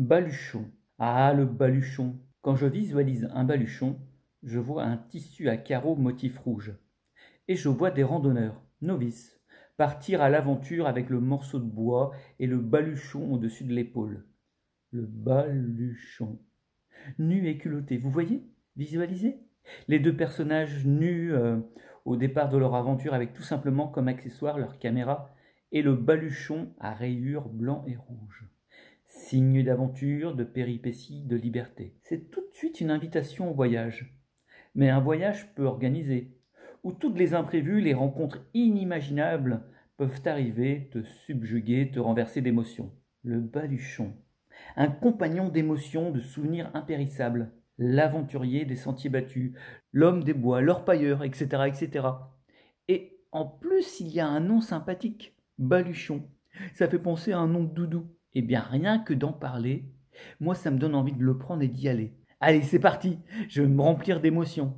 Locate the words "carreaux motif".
5.58-6.38